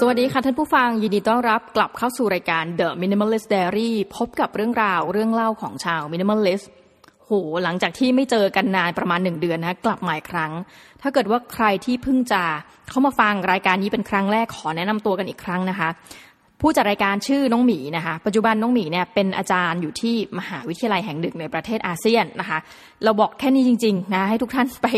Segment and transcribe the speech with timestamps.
[0.00, 6.66] สวัสดีค่ะท่านผู้ฟังยินดีต้อนรับกลับเข้าสู่รายการ The Minimalist Diary พบกับเรื่องราวเรื่องเล่าของชาว Minimalist
[7.24, 7.30] โห
[7.62, 10.52] หลังจากที่ไม่เจอกันนานประมาณหนึ่งเดือนนะกลับมาอีกครั้ง
[11.02, 12.42] ถ้าเกิดว่าใครที่เพิ่งจะ
[12.88, 15.88] เข้ามาฟังรายการนี้เป็นครั้งแรกขอแนะนำตัวกันอีกครั้งนะคะ
[16.60, 22.58] ผู้จัดรายการชื่อน้องหมีนะคะ ปัจจุบันน้องหมีเนี่ยเป็นอาจารย์อยู่ที่มหาวิทยาลัยแห่งหนึ่งในประเทศอาเซียนนะคะ
[23.04, 24.88] เราบอกแค่นี้จริงๆนะให้ทุกท่านไป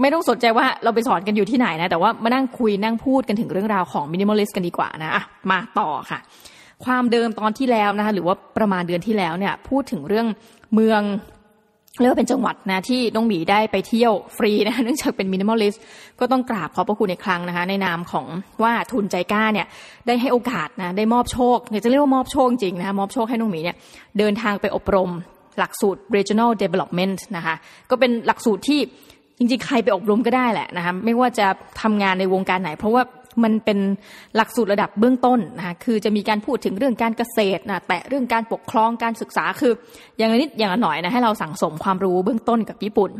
[0.00, 6.18] ไม่ต้องสนใจว่าเราไปสอนกันอยู่ที่ไหนนะ แต่ว่ามานั่งคุยนั่งพูดกันถึงเรื่องราวของ minimalist กันดีกว่านะอะมาต่อค่ะ
[6.84, 10.26] ความเดิมตอนที่แล้วนะคะหรือว่าประมาณเดือนที่แล้วเนี่ยพูดถึงเรื่อง
[10.74, 11.02] เมือง
[12.00, 15.82] เรียกว่าเป็นจังหวัดนะที่น้องหมีได้ไปเที่ยวฟรีนะคะเนื่องจากเป็น minimalist
[16.20, 18.26] ก็ต้องกราบขอบพระคุณในครั้งนะคะ ในนามของ
[18.62, 19.66] ว่าทุนใจกล้าเนี่ย
[20.06, 23.76] ได้ให้โอกาสนะได้มอบโชคเนี่ยจะเรียกว่ามอบโชคจริงนะคะมอบโชคให้น้องหมีเนี่ย
[24.18, 25.10] เดินทางไปอบรม
[25.58, 27.54] หลักสูตร regional development นะคะ
[27.90, 28.80] ก็เป็นหลักสูตรที่
[29.40, 31.46] จริงๆ ใครไปอบรมก็ได้แหละนะคะไม่ว่าจะ
[31.82, 33.02] ทำงานในวงการไหน เพราะว่า
[33.44, 33.78] มันเป็น
[34.36, 39.72] หลักสูตรระดับเบื้องต้นนะคะคือจะมีการพูดถึงเรื่องการเกษตรนะแต่เรื่องการปกครองการศึกษาคือ
[40.16, 43.10] อย่างนิดอย่างหน่อยนะให้เราสั่งสมความรู้เบื้องต้นกับญี่ปุ่น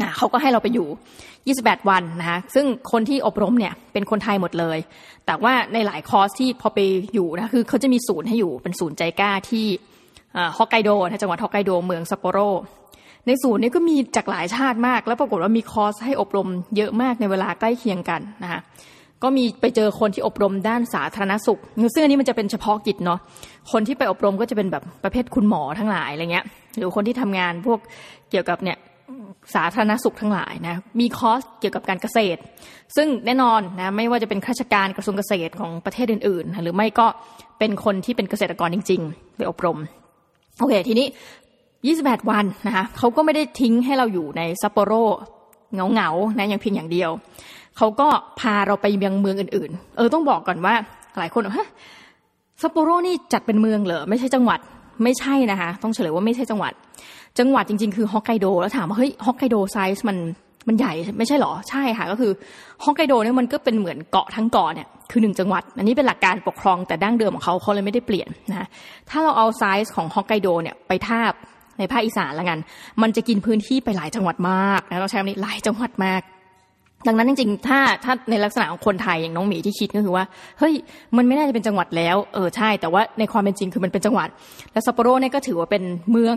[0.00, 4.78] นะเขาก็ให้เราไปอยู่ 28 วันนะคะซึ่งคนที่อบรมเนี่ยเป็นคนไทยหมดเลย
[5.26, 6.78] แต่ว่าในหลายคอร์สที่พอไป
[7.14, 9.66] อยู่นะคือเขาจะมีศูนย์ให้อยู่เป็นศูนย์ใจกล้าที่
[10.56, 12.38] ฮอกไกโดนะจังหวัดฮอกไกโดเมืองซัปโปโร
[13.28, 18.60] ในศูนย์นี้ก็มีจากหลายชาติมาก แล้วปรากฏว่ามีคอร์สให้อบรมเยอะมากในเวลาใกล้เคียงกันนะคะ
[19.22, 21.60] ก็มีไปเจอคนที่อบรมด้านสาธารณสุข
[21.94, 23.20] ซึ่งอันนี้มันจะเป็นเฉพาะกิจเนาะ
[23.72, 26.44] คนที่ไปอบรมก็จะเป็นแบบประเภทคุณหมอทั้งหลายอะไรเงี้ย
[26.76, 27.78] หรือคนที่ทำงานพวก
[28.30, 28.78] เกี่ยวกับเนี่ย
[29.54, 32.40] สาธารณสุขทั้งหลายนะมีคอร์สเกี่ยวกับการเกษตร
[32.96, 37.06] ซึ่งแน่นอนนะไม่ว่าจะเป็นข้าราชการกระทรวงเกษตรของประเทศอื่น ๆ หรือไม่ก็
[37.58, 39.78] เป็นคนที่เป็นเกษตรกรจริง ๆ ไปอบรม
[40.60, 41.06] โอเคทีนี้
[41.86, 44.92] 28 วันนะคะเขาก็ไม่ได้ทิ้งให้เราอยู่ในซัปโปโร
[45.72, 47.10] เหงาๆนะอย่างเพียงอย่างเดียว
[47.76, 48.08] เขาก็
[48.40, 50.74] พาเราไปยังเมืองอื่น ๆ เออต้องบอกก่อนว่า
[51.18, 51.68] หลายคนฮะ
[52.62, 54.60] ซัปโปโรนี่จัดเป็นเมืองเหรอไม่ใช่จังหวัด
[55.04, 56.72] ไม่ใช่นะคะต้องเฉลยว่าไม่ใช่จังหวัด
[57.38, 60.16] จังหวัดจริง ๆ คือฮอกไกโดแล้วถามว่าเฮ้ยฮอกไกโดไซส์มัน
[60.68, 62.32] มันใหญ่ไม่ใช่หรอใช่ค่ะก็คือ
[62.84, 68.68] ฮอกไกโดเนี่ยมันก็เป็นเหมือนเกาะทั้งเกาะเนี่ยคือหนึ่งจังหวัด อันนี้เป็นหลักการปกครองแต่ดั้งเดิมของเขาเขาเลยไม่ได้เปลี่ยนนะ
[69.10, 71.32] ถ้าเราเอาไซส์ของฮอกไกโดเนี่ยไปทาบ
[71.78, 72.58] ในภาคอีสานละกัน
[73.02, 76.22] มันจะกินพื้นที่ไปหลายจังหวัดมากนะเราใช้คำนี้หลายจังหวัดมาก
[77.06, 80.24] ดังนั้นจริงๆ ถ้าถ้าในลักษณะของคนไทยอย่างน้องหมีที่คิดก็คือว่า
[80.58, 80.74] เฮ้ย
[81.16, 84.28] มันไม่น่าจะเป็นจังหวัดแล้ว เออใช่ แต่ว่าในความเป็นจริงคือมันเป็นจังหวัด
[84.72, 86.36] และซัปโปโรเนี่ยก็ถือว่าเป็นเมือง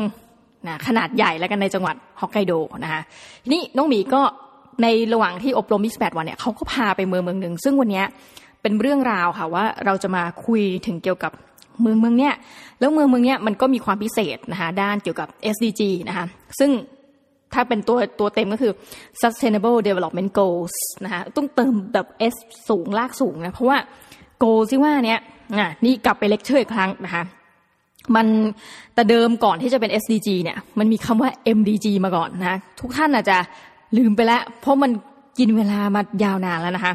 [0.67, 2.53] นะขนาดใหญ่แล้วกันในจังหวัดฮอกไกโด
[2.83, 3.01] นะคะ
[3.43, 4.21] ทีนี้น้องหมีก็
[4.83, 8.03] ในระหว่างที่อบรม 28 วันเนี่ยเขาก็พาไปเมืองเมืองหนึ่งซึ่งวันนี้
[8.61, 11.31] เป็นเรื่องราวค่ะว่าเราจะมาคุยถึงเกี่ยวกับ
[11.81, 12.33] เมืองเมืองเนี้ย
[12.79, 16.25] แล้วเมืองเมืองเนี้ยมันก็มีความพิเศษนะคะด้านเกี่ยวกับ SDG นะคะ
[16.59, 16.71] ซึ่ง
[17.53, 18.73] ถ้าเป็นตัวตัวเต็มก็คือ
[19.21, 22.35] sustainable development goals นะคะต้องเติมแบบ S
[22.69, 23.77] สูงลากสูงนะเพราะว่า
[24.43, 25.19] goal ที่ว่าเนี้ย
[25.85, 27.23] นี่กลับไปเลคเชอร์อีกครั้งนะคะ
[28.15, 28.27] มัน
[28.93, 33.37] แต่เดิมก่อนที่จะเป็น SDG เนี่ยมันมีคำว่า MDG มาก่อนนะทุกท่านอาจจะ
[33.97, 34.91] ลืมไปแล้ว เพราะมัน
[35.39, 36.93] กินเวลามายาวนานแล้วนะคะ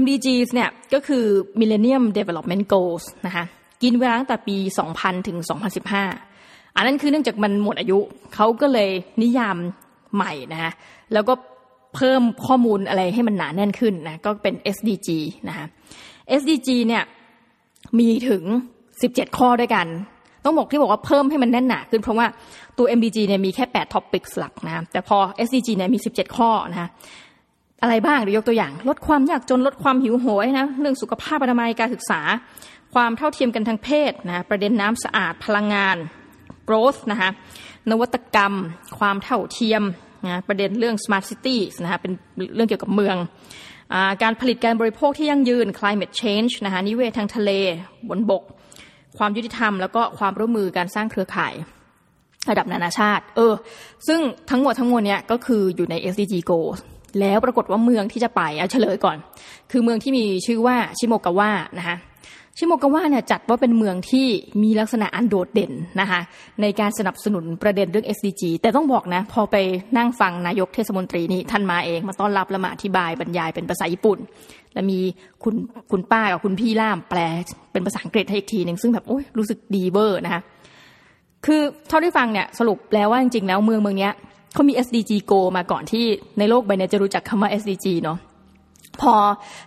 [0.00, 1.24] MDGs เนี่ยก็คือ
[1.60, 3.44] Millennium Development Goals นะคะ
[3.82, 4.56] กินเวลาตั้งแต่ปี
[4.92, 5.38] 2000 ถึง
[6.06, 7.98] 2015 อันนั้นคือเนื่องจากมันหมดอายุ
[8.34, 8.90] เขาก็เลย
[9.22, 9.56] นิยาม
[10.14, 10.72] ใหม่นะฮะ
[11.12, 11.34] แล้วก็
[11.94, 15.08] เพิ่มข้อมูลอะไรให้มันหนาแน่นขึ้นนะก็เป็น SDG
[15.48, 15.66] นะคะ
[16.40, 17.02] SDG เนี่ย
[17.98, 18.42] มีถึง
[18.90, 19.86] 17 ข้อด้วยกัน
[20.44, 22.26] ต้องบอกที่บอกว่าเพิ่มให้มันแน่นหนาขึ้นเพราะว่า
[22.78, 26.90] ตัว MDG เนี่ยมีแค่ 8 topics หลักนะแต่พอ SDG เนี่ยมี 17 ข้อนะ
[27.82, 32.20] อะไรบ้างเดี๋ยวยกตัวอย่าง ลดความยากจนลดความหิวโหยนะเรื่องสุขภาพอนามัยการศึกษา
[32.94, 35.96] ความเท่าเทียมกันทางเพศนะประเด็นน้ำสะอาดพลังงาน
[36.68, 37.30] growth นะคะ
[37.90, 38.52] นวัตกรรม
[38.98, 39.82] ความเท่าเทียม
[40.24, 42.12] นะประเด็นเรื่อง smart cities นะคะเป็น
[42.54, 43.16] เรื่องเกี่ยวกับเมือง
[43.94, 47.50] อการผลิตการบริโภคที่ยั่งยืน climate change นะคะนิเวศทางทะเล
[48.08, 48.42] บนบก
[49.18, 51.54] ความยุติธรรม แล้วก็ความร่วมมือการสร้างเครือข่าย
[52.50, 53.54] ระดับนานาชาติ เออ
[54.08, 54.20] ซึ่ง
[54.50, 56.78] ทั้งหมดทั้งมวลเนี้ยก็คืออยู่ใน SDG goals
[57.20, 59.16] แล้วปรากฏว่าเมืองที่จะไปเอาเฉลยก่อน
[59.70, 61.96] คือเมืองที่มีชื่อว่าชิโมกาวะนะคะ
[62.58, 64.26] ชิโมกาวะเนี่ยจัดว่าเป็นเมืองที่
[64.62, 66.20] มีลักษณะอันโดดเด่นนะคะ
[66.60, 69.56] ในการสนับสนุนประเด็นเรื่อง SDG แต่ต้องบอกนะ พอไป
[69.96, 74.18] นั่งฟังนายกเทศมนตรีนี่ท่านมาเองมาต้อนรับและมาอธิบายบรรยายเป็นภาษาญี่ปุ่น
[74.72, 74.98] แล้วมี
[75.42, 75.54] คุณ
[75.90, 77.18] คุณป้ากับคุณพี่ล่ามแปล
[77.72, 80.42] เป็นภาษาอังกฤษให้อีกทีหนึ่งซึ่งแบบโอ้ยรู้สึกดีเวอร์นะคะ
[81.46, 84.10] คือเท่าที่ฟังเนี่ยสรุปแล้วว่าจริงๆแล้วเมืองเมืองนี้
[84.56, 86.04] เขามี SDG Go มาก่อนที่
[86.38, 88.18] ในโลกใบนี้จะรู้จักคำว่า SDG เนาะ
[89.00, 89.14] พอ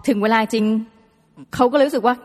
[0.08, 0.66] ถึงเวลาจริง
[1.56, 2.16] เขาก็เลยรู้สึกว่า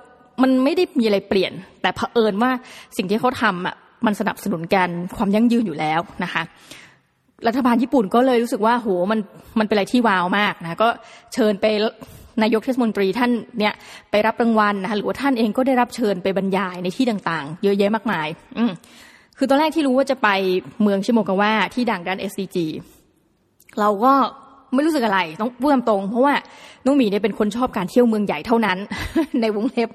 [0.43, 1.52] มันไม่ได้มีอะไรเปลี่ยน
[1.82, 2.50] แต่เผอิญว่า
[2.96, 3.75] สิ่งที่เขาทำอะ
[4.06, 6.43] มันสนับสนุนกันความยั่งยืนอยู่แล้วนะคะ
[7.46, 9.20] รัฐบาลญี่ปุ่นก็เลยรู้สึกว่าโหมัน
[9.58, 10.88] มันเป็นอะไรที่ว้าวมากนะก็
[11.34, 11.67] เชิญไป
[12.43, 13.75] นายกเทศมนตรีท่านเนี่ย
[14.10, 18.28] ไปรับรางวัลนะคะหรือว่าท่านเองก็ได้รับเชิญไปบรรยายในที่ต่างๆ เยอะแยะมากมาย
[18.58, 18.64] อื
[19.38, 20.28] คือตอนแรกที่รู้ว่าจะไป
[20.82, 22.56] เมืองชิโมกาวะที่ดังด้าน SDG
[23.81, 24.12] เราก็
[24.75, 26.34] ไม่รู้สึกอะไรต้องพูดตรง เพราะว่า
[26.84, 28.78] น้องหมีเนี่ยเป็นคนชอบการเที่ยวเมืองใหญ่เท่านั้น
[29.40, 29.90] ในวงเล็บ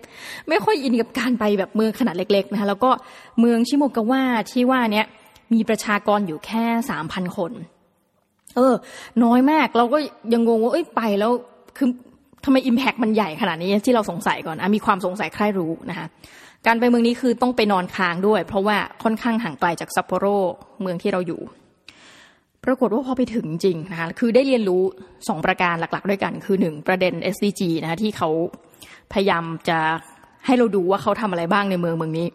[0.49, 2.91] ไม่ค่อยอินกับการไปแบบเมืองขนาดเล็กๆนะคะแล้วก็
[3.39, 4.21] เมืองชิโมกาวะ
[4.51, 5.05] ที่ว่าเนี่ย
[5.53, 7.51] มีประชากรอยู่แค่สามพันคน
[8.55, 8.73] เออ
[9.23, 9.97] น้อยมากเราก็
[10.33, 11.31] ยังงงว่าเอ้ยไปแล้ว
[11.77, 11.87] คือ
[12.45, 16.07] ทำไมอิมแพกมันใหญ่ขนาดนี้ที่เราสงสัยก่อนอมีความสงสัยใครรู้นะคะ
[16.67, 20.25] การไปเมืองนี้คือต้องไปนอนค้างด้วย เพราะว่าค่อนข้างห่างไกลจากซัปโปโร
[20.81, 21.41] เมืองที่เราอยู่
[22.65, 24.83] ปรากฏว่าพอไปถึงจริงนะคะคือได้เรียนรู้
[25.27, 28.29] สองประการหลักๆ ด้วยกัน คือหนึ่งประเด็น SDG นะคะที่เขา
[29.13, 29.79] พยายามจะ
[30.45, 32.27] ให้เราดูว่าเขาทำอะไรบ้างในเมืองเมืองนี้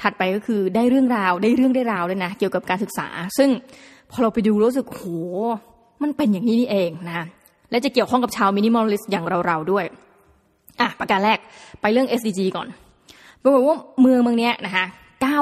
[0.00, 3.08] ถัดไปก็คือได้เรื่องราวได้เรื่องได้ราวเลยนะ เกี่ยวกับการศึกษา
[3.38, 3.50] ซึ่ง
[4.10, 5.02] พอเราไปดูรู้สึกโห
[6.02, 7.26] มันเป็นอย่างนี้นี่เองนะ
[7.70, 9.84] และจะเกี่ยวข้องกับชาว minimalist อย่างเราๆด้วย
[10.80, 11.38] อะประการแรก
[11.80, 12.68] ไปเรื่อง SDG ก่อน
[13.42, 14.84] ปรากฏว่าเมืองเมืองนี้นะคะ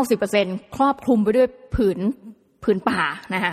[0.08, 1.98] 90%ครอบคลุมไปด้วยผืน
[2.62, 3.00] ผืนป่า
[3.34, 3.52] นะคะ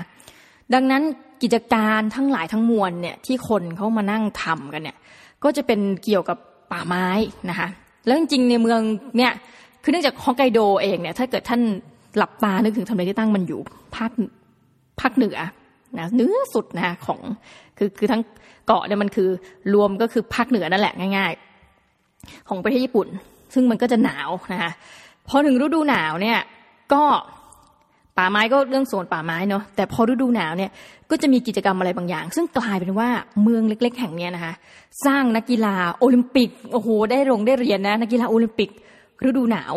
[0.73, 1.03] ดังนั้น
[1.43, 4.97] กิจการทั้งหลายทั้งมวลเนี่ยที่คนเขามานั่งทำกันเนี่ย
[5.43, 6.37] ก็จะเป็นเกี่ยวกับ
[6.71, 7.07] ป่าไม้
[7.49, 7.67] นะคะ
[8.05, 8.79] แล้วจริงๆในเมือง
[9.17, 9.31] เนี่ย
[9.83, 11.61] คือเนื่องจากฮอกไกโดเองเนี่ยถ้าเกิดท่าน
[12.17, 13.59] หลับตานึกถึงทำเลที่ตั้งมันอยู่
[13.95, 14.11] ภาค
[14.99, 15.37] ภาคเหนือ
[15.99, 17.19] นะเนื้อสุดนะของ
[17.77, 18.21] คือคือทั้ง
[18.67, 19.29] เกาะเนี่ยมันคือ
[19.73, 21.31] รวมก็คือภาคเหนือนั่นแหละง่าย
[21.89, 23.07] ๆ ของประเทศญี่ปุ่น
[23.53, 24.71] ซึ่งมันก็จะหนาวนะคะ
[25.27, 26.39] พอถึงฤดูหนาวเนี่ย
[26.93, 27.03] ก็
[28.17, 30.71] ป่าไม้ก็เรื่องโซนป่าไม้เนาะแต่พอฤดูหนาวเนี่ย
[31.09, 33.09] ก็จะมีกิจกรรมอะไรบางอย่าง ซึ่งกลายเป็นว่า
[33.43, 34.53] เมืองเล็ก ๆ แห่งนี้นะคะ
[35.05, 38.69] สร้างนักกีฬาโอลิมปิกโอ้โหได้ลงได้เรียนนะนักกีฬาโอลิมปิก
[39.27, 39.75] ฤดูหนาว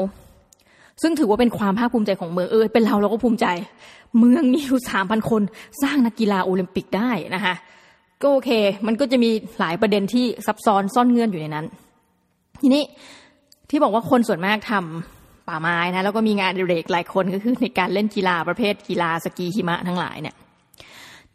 [1.03, 3.47] ซึ่งถือว่าเป็นความภาคภูมิใจของเมืองเออเป็นเราเราก็ภูมิใจ
[4.19, 5.43] เมืองมีอยู่สามพันคน
[5.83, 7.55] สร้างนักกีฬาโอลิมปิกได้นะคะ
[8.23, 8.51] ก็โอเค
[8.87, 11.67] มันก็จะมีหลายประเด็นที่ซับซ้อนซ่อนเงื่อนอยู่ในนั้น
[12.63, 12.83] ทีนี้
[13.75, 20.35] ที่บอกว่าคนส่วนมากทำป่าไม้นะแล้วก็มีงานเด็กหลายคนก็คือในการเล่นกีฬาประเภทกีฬาสกีหิมะทั้งหลายเนี่ย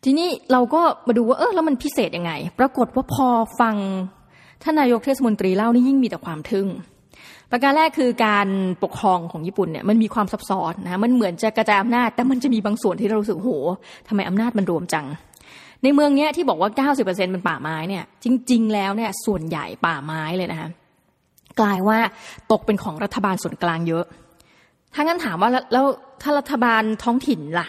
[0.03, 3.27] ทีนี้เราก็มาดูว่าเออแล้วมันพิเศษยังไง ปรากฏว่าพอ
[3.59, 3.75] ฟัง
[4.63, 6.68] ท่านนายกเทศมนตรีเล่านี่ยิ่งมีแต่ความทึ่ง
[7.51, 8.47] ประการแรกคือการ
[8.83, 13.51] ปกครองของญี่ปุ่นเนี่ยมันมีความซับซ้อนนะมันเหมือนจะกระจายอำนาจ แต่มันจะมีบางส่วนที่เรารู้สึกโห
[14.07, 15.06] ทำไมอำนาจมันรวมจัง
[15.83, 20.69] ในเมืองเนี้ยที่บอกว่า 90%เป็นป่าไม้เนี่ยจริง ๆ แล้วเนี่ยส่วนใหญ่ป่าไม้เลยนะคะ
[21.59, 22.00] กลายว่า
[22.51, 24.06] ตกเป็นของรัฐบาลส่วนกลางเยอะ
[24.94, 25.85] ถ้างั้นถามว่าแล้ว
[26.21, 27.67] ถ้ารัฐบาลท้องถิ่นล่ะ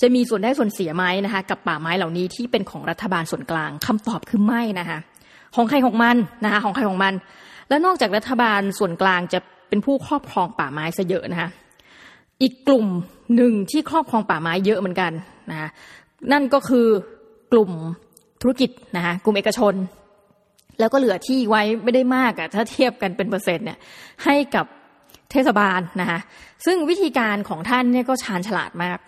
[0.00, 4.98] จะมีส่วนได้ส่วนเสียไหมนะคะ กับป่าไม้เหล่านี้ที่เป็นของรัฐบาลส่วนกลางคำตอบคือไม่นะคะ
[5.56, 7.14] ของใครของมันนะคะของใครของมัน
[7.68, 9.38] แล้วนอกจากรัฐบาลส่วนกลางจะ
[9.68, 11.48] เป็นผู้ครอบครองป่าไม้ซะเยอะนะคะ
[12.42, 12.86] อีกกลุ่ม
[13.36, 15.12] หนึ่งที่ครอบครองป่าไม้เยอะเหมือนกัน
[15.50, 15.68] นะคะ
[16.32, 16.86] นั่นก็คือ
[17.52, 17.70] กลุ่ม
[18.42, 19.74] ธุรกิจนะคะกลุ่มเอกชน
[20.80, 23.78] แล้วก็เหลือที่ไว้ไม่ได้มากอะถ้าเทียบกันเป็นเปอร์เซ็นต์เนี่ย
[24.24, 24.66] ให้กับ
[25.30, 26.18] เทศบาลนะคะ
[26.66, 28.98] ซึ่งวิธีการของท่านเนี่ยก็ชาญฉลาดมาก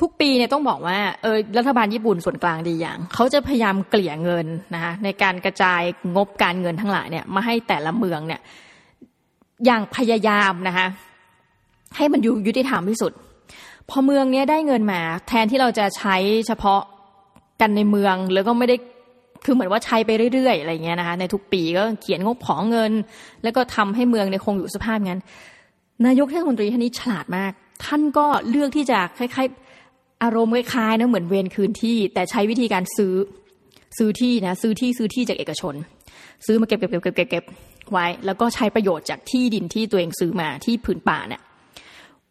[0.00, 5.82] ทุกปีเนี่ยต้องบอกว่าเออรัฐบาลญี่ปุ่นส่วนกลางดีอย่าง เขาจะพยายามเกลี่ยเงินนะคะในการกระจาย
[6.16, 8.40] งบการเงินทั้งหลายเนี่ยมาให้แต่ละเมืองเนี่ย
[9.66, 10.86] อย่างพยายามนะคะ
[11.96, 13.12] ให้มันอยู่ยุติธรรมที่สุด
[13.90, 16.16] พอเมืองเนี้ยได้เงินมา แทนที่เราจะใช้
[16.46, 16.80] เฉพาะ
[17.60, 18.76] กันในเมืองแล้วก็ไม่ได้
[19.44, 22.92] คือเหมือนว่าใช้ไปเรื่อยๆอะไรเงี้ยนะคะในทุกปีก็เขียนงบของเงิน
[23.42, 25.20] แล้วก็ทำให้เมืองในคงอยู่สภาพงั้น
[26.06, 27.52] นายกเทศมนตรีท่านนี้ฉลาดมาก
[27.84, 33.14] ท่านก็เลือกที่จะคล้ายๆ อารมณ์คล้ายๆนะเหมือนเวรคืนที่ แต่ใช้วิธีการซื้อ
[33.98, 35.74] ซื้อที่นะซื้อที่ซื้อที่จากเอกชน
[36.46, 37.44] ซื้อมาเก็บเก็บเก็บเก็บเก็บ
[37.92, 41.42] ไว้ แล้วก็ใช้ประโยชน์จากที่ดินที่ตัวเองซื้อมาที่ผืนป่าเนี่ย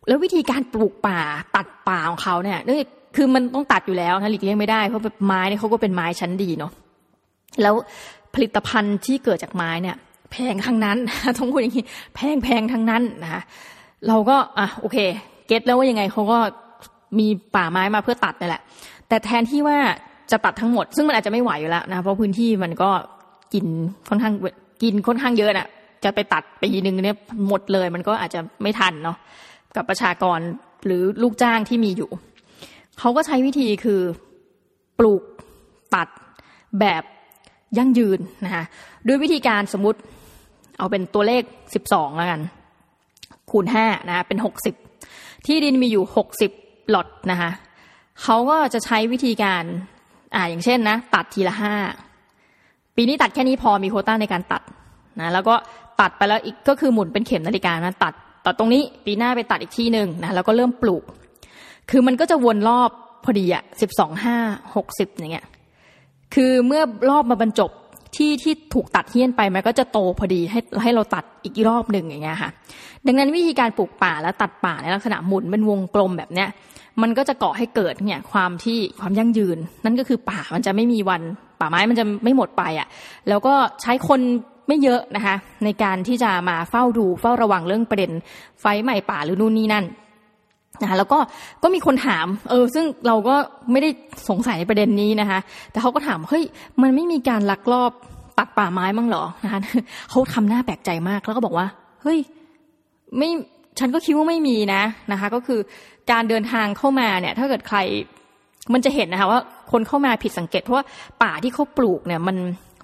[0.08, 1.20] แล้ววิธีการปลูกป่า
[1.56, 2.80] ตัดป่าของเขาเนี่ยนี่
[3.16, 6.72] คือมันต้องตัดอยู่แล้วนะหลีกเลี่ยงไม่ได้เพราะไม้เนี่ยเขาก็เป็นไม้ชั้นดีเนาะ
[7.62, 7.74] แล้ว
[8.34, 9.96] ผลิตภัณฑ์ที่เกิดจากไม้เนี่ย
[10.32, 10.98] แพงทั้งนั้น
[11.38, 11.86] ต้องพูดอย่างนี้
[12.16, 13.42] แพงแพงทั้งนั้นนะ
[14.08, 14.98] เราก็อะโอเค
[15.48, 16.40] เก็ตแล้วว่ายังไงเขาก็
[17.20, 18.62] มีป่าไม้มาเพื่อตัดนี่แหละ
[19.08, 19.78] แต่แทนที่ว่า
[20.32, 22.90] จะตัดทั้งหมด ซึ่งมันอาจจะไม่ไหวอยู่แล้วนะเพราะพื้นที่มันก็
[23.54, 23.66] กิน
[24.10, 24.34] ค่อนข้าง
[24.84, 25.68] กินค่อนข้างเยอะน่ะ
[26.04, 29.18] จะไปตัดปีหนึ่งเนี่ยหมดเลย มันก็อาจจะไม่ทันเนาะ
[29.76, 30.40] กับประชากร
[30.86, 32.10] หรือลูกจ้างที่มีอยู่
[33.00, 34.02] เขาก็ใช้วิธีคือ
[35.00, 35.24] ปลูก
[35.96, 36.08] ตัด
[36.80, 37.04] แบบ
[37.78, 38.64] ยั่งยืนนะคะ
[39.08, 40.00] ด้วยวิธีการสมมติ
[40.78, 42.42] เอาเป็นตัวเลขสิบสองแล้วกัน
[43.52, 44.76] คูณห้านะคะเป็นหกสิบ
[45.46, 46.52] ที่ดินมีอยู่หกสิบ
[46.90, 47.52] หลอดนะคะ
[48.22, 49.64] เขาก็จะใช้วิธีการ
[50.36, 51.74] อ่าอย่างเช่นนะ ตัดทีละห้า
[52.96, 54.62] ปีนี้ตัดแค่นี้พอมีโคต้าในการตัด
[55.20, 55.56] นะแล้วก็
[56.02, 58.14] ตัดไปแล้วอีกก็คือหมุนเป็นเข็มนาฬิกานะตัด
[58.46, 61.04] ตัดตรงนี้ปีหน้าไปตัดอีกที่หนึ่งนะแล้วก็เริ่มปลูก
[61.92, 62.90] คือมันก็จะวนรอบ
[63.24, 64.38] พอดีอะสิบสองห้า
[64.76, 65.46] หกสิบอย่างเงี้ย
[66.36, 67.72] คือเมื่อรอบมาบรรจบ
[68.16, 72.50] ที่ที่ถูกตัดเฮี้ยนไปมันก็จะโตพอดีให้ให้เราตัดอีกรอบหนึ่งอย่างเงี้ยค่ะ
[73.06, 76.50] ดังนั้นวิธีการปลูกป่าและตัดป่าในลักษณะหมุนเป็นวงกลมแบบเนี้ย
[77.02, 81.22] มันก็จะก่อให้เกิดเนี่ยความที่ความยั่งยืน นั่นก็คือป่ามันจะไม่มีวัน
[81.60, 82.88] ป่าไม้มันจะไม่หมดไปอะ
[83.30, 84.20] แล้วก็ใช้คน
[84.68, 88.12] ไม่เยอะนะคะในการที่จะมาเฝ้าดูเฝ้าระวังเรื่องประเด็น
[88.62, 89.86] ไฟไหม้ป่าหรือนู่นนี่นั่น
[90.82, 91.20] นะคะแล้วก็
[91.64, 93.36] ก็มีคนถาม เออ ซึ่งเราก็
[93.72, 93.90] ไม่ได้
[94.30, 95.40] สงสัยในประเด็นนี้นะคะ
[95.72, 96.44] แต่เขาก็ถามเฮ้ย
[96.82, 97.92] มันไม่มีการลักลอบ
[98.38, 99.60] ตัดป่าไม้มั้งเหรอนะคะ
[100.10, 101.68] เขาทำหน้าแปลกใจมากแล้วก็บอกว่า
[102.04, 102.20] เฮ้ย
[103.18, 103.30] ไม่
[103.80, 105.60] ฉันก็คิดว่าไม่มีนะนะคะ ก็คือ
[106.12, 107.80] การเดินทางเข้ามาเนี่ย ถ้าเกิดใคร
[108.74, 109.40] มันจะเห็นนะคะว่า
[109.72, 110.86] คนเข้ามาผิดสังเกต เพราะว่า
[111.24, 112.38] ป่าที่เขาปลูกเนี่ยมัน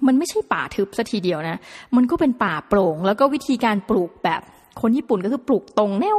[0.06, 1.60] มันไม่ใช่ป่าทึบสัทีเดียวนะ
[1.96, 4.40] มันก็เป็นป่าโปร่ง แล้วก็วิธีการปลูกแบบ
[4.80, 6.18] คนญี่ปุ่นก็คือปลูกตรงแนว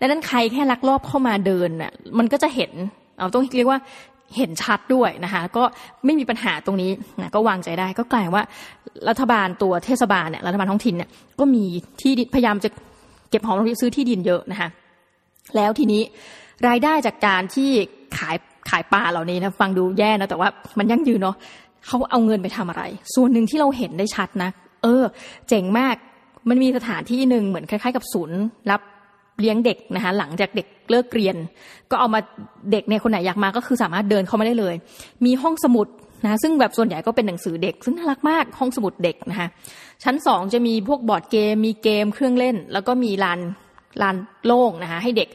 [0.00, 2.72] ดังนั้นใครแค่ลักลอบเข้ามาเดินน่ะมันก็จะเห็น
[3.16, 3.80] เอาต้องเรียกว่า
[4.36, 5.64] เห็นชัดด้วยนะคะก็
[6.04, 8.42] ไม่มีปัญหาตรงนี้นะก็วางใจได้ก็กลายว่า
[9.08, 11.10] รัฐบาลตัวเทศบาลเนี่ยรัฐบาลท้องถิ่นเนี่ย
[11.40, 11.64] ก็มี
[12.00, 12.68] ที่พยายามจะ
[13.30, 14.68] เก็บหอมรอมริบซื้อที่ดินเยอะนะคะ
[15.56, 16.02] แล้วทีนี้
[16.68, 17.70] รายได้จากการที่
[18.18, 18.36] ขาย
[18.70, 20.48] ขายปลาเหล่านี้นะฟังดูแย่นะแต่ว่า
[20.78, 21.36] มันยั่งยืนเนาะ
[21.86, 22.82] เขาเอาเงินไปทำอะไร
[23.14, 24.50] ส่วนหนึ่งที่เราเห็นได้ชัดนะ
[24.82, 25.04] เออ
[25.48, 25.96] เจ๋งมาก
[26.48, 28.80] มันมีสถานที่หนึ่งเหมือนคล้ายๆ กับศูนย์รับ
[29.40, 31.36] เลี้ยงเด็กนะคะหลังจากเด็กเลิกเรียน
[31.90, 32.20] ก็เอามา
[32.72, 34.74] เด็กเนี่ยคนไหนอยากมาก็คือสามารถเดินเข้ามาได้เลย
[35.24, 35.86] มีห้องสมุด
[36.24, 39.48] นะซึ่งแบบส่วนใหญ่ก็เป็นหนังสือเด็ก ซึ่งน่ารักมากห้องสมุดเด็กนะคะ
[40.04, 43.40] ชั้นสองจะมีพวกบอร์ดเกม มีเกมเครื่องเล่น แล้วก็มีลาน
[44.02, 45.28] ลานโล่งนะคะให้เด็ก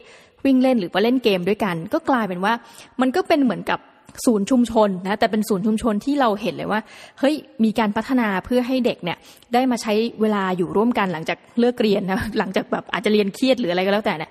[0.44, 2.52] วิ่งเล่นหรือว่าเล่นเกมด้วยกัน ก็กลายเป็นว่า
[3.00, 3.78] มันก็เป็นเหมือนกับ
[4.26, 6.80] ศูนย์ชุมชนนะแต่เป็นศูนย์ชุมชนที่เราเห็นเลยว่า
[7.20, 9.18] เฮ้ยมีการพัฒนาเพื่อให้เด็กเนี่ย
[9.54, 14.30] ได้มาใช้เวลาอยู่ร่วมกันหลังจากเลิกเรียนนะหลังจากแบบอาจจะเรียนเครียดหรืออะไรก็แล้วแต่เนี่ย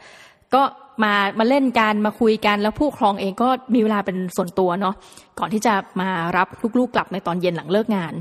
[0.56, 0.62] ก็
[1.04, 4.96] มามาเล่นกันมาคุยกันแล้วผู้ครองเองก็มีเวลาเป็นส่วนตัวเนาะ
[5.40, 6.48] ก่อนที่จะมารับ
[6.80, 8.14] ลูกๆกลับในตอนเย็นหลังเลิกงาน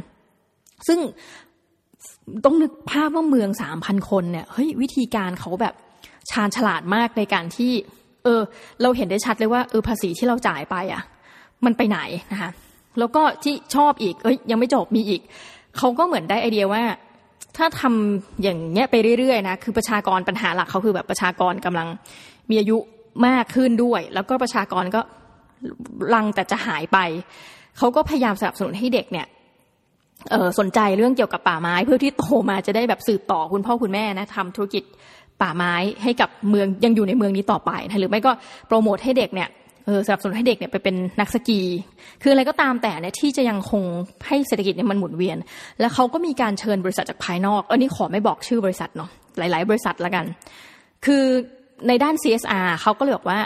[0.86, 0.98] ซึ่ง
[2.44, 5.74] ต้องนึกภาพว่าเมืองสามพันคนเนี่ยเฮ้ยวิธีการเขาแบบ
[6.30, 7.72] ชาญฉลาดมากในการที่
[8.24, 8.40] เออ
[8.82, 11.02] เราเห็นได้ชัดเลยว่าเออภาษีที่เราจ่ายไปอะ
[11.64, 11.98] มันไปไหน
[12.32, 12.50] นะคะ
[12.98, 15.20] แล้วก็ที่ชอบอีกเอ้ยยังไม่จบมีอีก
[15.78, 16.82] เขาก็เหมือนได้ไอเดียว่า
[17.56, 21.88] ถ้าทำอย่างเงี้ยไปเรื่อยๆนะคือประชากรปัญหาหลักเขาคือแบบประชากรกำลัง
[22.50, 22.76] มีอายุ
[23.26, 25.00] มากขึ้นด้วย แล้วก็ประชากรก็
[26.14, 26.98] ลังแต่จะหายไป
[27.78, 29.26] เขาก็พยายามสนับสนุนให้เด็กเนี่ย
[30.58, 34.84] สนใจเรื่องเกี่ยวกับป่าไม้ เพื่อที่โตมาจะได้แบบสืบต่อคุณพ่อคุณแม่นะทำธุรกิจ
[35.42, 38.32] ป่าไม้ให้กับเมืองยังอยู่ในเมืองนี้ต่อไปนะหรือไม่ก็
[38.68, 39.48] โปรโมทให้เด็กเนี่ย
[39.88, 41.60] เออสนับสนุนให้เด็กเนี่ยไปเป็นนักสกี
[42.22, 43.82] คืออะไรก็ตามแต่เนี่ยที่จะยังคง
[44.26, 45.36] ให้เศรษฐกิจเนี่ยมันหมุนเวียน
[45.80, 50.24] แล้วเขาก็มีการเชิญบริษัทจากภายนอกอันนี้ขอไม่บอกชื่อบริษัทเนาะหลาย ๆ บริษัทละกัน
[51.04, 51.24] คือ
[51.88, 53.40] ในด้าน CSR เขาก็เลยบอกว่า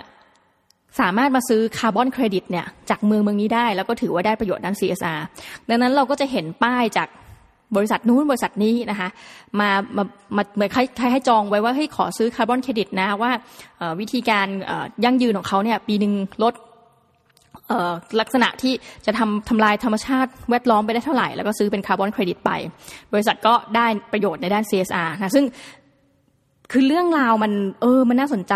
[1.00, 5.20] สามารถมาซื้อคาร์บอนเครดิตเนี่ยจากเมืองเมืองนี้ได้ แล้วก็ถือว่าได้ประโยชน์ด้าน CSR
[5.68, 7.08] ดังนั้นเราก็จะเห็นป้ายจาก
[7.76, 9.08] บริษัทนู้นบริษัทนี้นะคะ
[9.60, 10.04] มามา
[10.36, 13.30] มาเหมือนใครใครให้จองไว้ว่าให้ขอซื้อคาร์บอนเครดิตนะว่า
[14.00, 14.46] วิธีการ
[15.04, 16.14] ยั่งยืนของเขาเนี่ยปีหนึ่ง
[16.44, 16.54] ลด
[18.20, 18.72] ลักษณะที่
[19.06, 22.50] จะทำทำลายธรรมชาติแวดล้อมไปได้เท่าไหร่ แล้วก็ซื้อเป็นคาร์บอนเครดิตไป
[23.12, 25.44] บริษัทก็ได้ประโยชน์ในด้าน CSR นะซึ่ง
[26.72, 28.54] คือเรื่องราวมันเออมันน่าสนใจ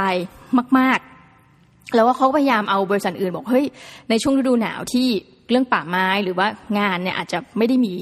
[0.79, 0.99] มาก
[1.47, 3.67] ๆ แล้วว่าเขาพยายามเอาบริษัทอื่นบอกเฮ้ย
[4.11, 5.07] ในช่วงฤดูหนาวที่
[5.51, 6.47] เรื่องป่าไม้หรือว่า
[6.79, 7.95] งานเนี่ยอาจจะไม่ได้มี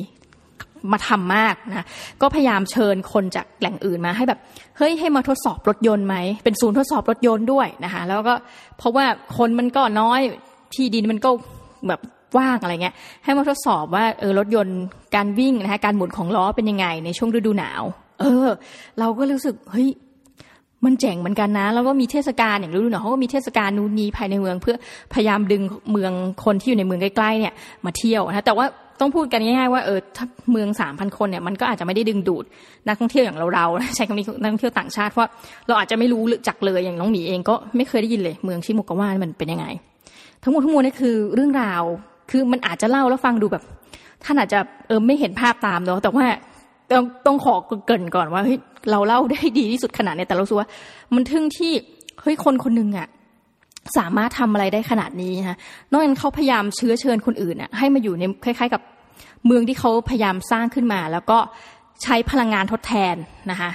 [0.92, 1.86] มาทำมากนะ
[2.20, 4.38] ก็พยายามเชิญคนจากแหล่งอื่นมาให้แบบ
[4.78, 8.34] เฮ้ยให้มาทดสอบรถยนต์ไหมเป็นศูนย์ทดสอบรถยนต์ด้วยนะคะแล้วก็
[8.78, 9.04] เพราะว่า
[9.36, 10.20] คนมันก็น้อย
[10.74, 11.30] ที่ดินมันก็
[11.88, 12.00] แบบ
[12.38, 14.78] ว่างอะไรเงี้ยให้มาทดสอบว่าเออรถยนต์
[15.14, 17.82] การวิ่งนะคะการหมุนของล้อเป็นยังไงในช่วงฤดูหนาว
[18.20, 18.48] เออ
[18.98, 19.88] เราก็รู้สึกเฮ้ย
[20.84, 24.76] มันเจ๋งเหมือนกันนะ แล้วก็มีเทศกาลอย่างฤดูหนาวเขาก็มีเทศกาลนู้นนี้ภายในเมือง เพื่อ
[25.14, 26.12] พยายามดึงเมือง
[26.44, 28.66] คนที่อยู่ในเมืองใกล้ๆเนี่ยมาเที่ยวนะแต่ว่า
[29.04, 32.44] ต้องพูดกันง่ายๆว่าเออถ้าเมืองสามพันคนเนี่ยมันก็อาจจะไม่ได้ดึงดูด
[32.86, 35.28] นักท่องเที่ยวอย่างเราๆใช้คำนี้นักท่องเที่ยวต่างชาติเพราะ
[35.68, 39.66] เราอาจจะไม่รู้จักเลยอย่างน้องหมีเองก็ไม่เคยได้ยินเลย เมืองชิมุกะวามันเป็นยังไง
[40.42, 41.82] ทั้งหมดทั้งมวลนี่คือเรื่องราว
[42.30, 43.62] คือมันอาจจะเล่าแล้วฟังดูแบบ
[44.24, 44.58] ท่านอาจจะ
[44.88, 46.24] เออไม่เห็นภาพตามเนาะแต่ว่า
[46.90, 47.54] ต้องต้องขอ
[47.86, 48.58] เกินก่อนว่าเฮ้ย
[48.90, 50.68] เราเล่าได้ดีที่สุดขนาดเนี้แต่เราสูว่า
[51.14, 51.72] มันทึ่งที่
[52.20, 53.08] เฮ้ยคนคนหนึ่งอะ
[53.98, 55.58] สามารถทำอะไรได้ขนาดนี้ฮะ
[55.90, 58.82] นอกจากเขาพยายามเชื้อเชิญคนอื่นอะให้มาอยู่ในคล้ายๆ กับ
[59.46, 61.38] เมืองที่เขาพยายามสร้างขึ้นมา แล้วก็
[62.02, 63.16] ใช้พลังงานทดแทน
[63.50, 63.70] นะคะ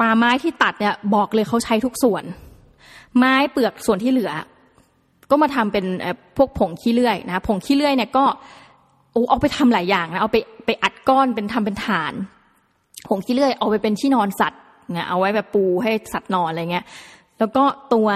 [0.00, 2.24] ป่าไม้ที่ตัดเนี่ยบอกเลยเขาใช้ทุกส่วน
[3.18, 4.32] ไม้เปลือกส่วนที่เหลือ
[5.30, 5.84] ก็มาทำเป็น
[6.36, 8.24] พวกผงขี้เลื่อยนะผงขี้เลื่อยเนี่ยก็
[9.30, 12.12] เอาไปทำหลายอย่างนะเอาไปไปอัดก้อนเป็นทำเป็นฐาน
[13.08, 14.60] ผงขี้เลื่อยเอาไปเป็นที่นอนสัตว์
[14.94, 16.84] เนี่ยเอาไว้แบบปูให้สัตว์นอนอะไรเงี้ย
[17.38, 17.62] แล้วก็
[17.94, 18.08] ตัว